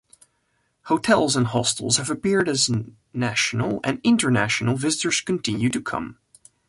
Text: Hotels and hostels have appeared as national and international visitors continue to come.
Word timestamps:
Hotels 0.85 1.35
and 1.35 1.45
hostels 1.45 1.97
have 1.97 2.09
appeared 2.09 2.49
as 2.49 2.71
national 3.13 3.79
and 3.83 4.01
international 4.03 4.75
visitors 4.75 5.21
continue 5.21 5.69
to 5.69 5.79
come. 5.79 6.17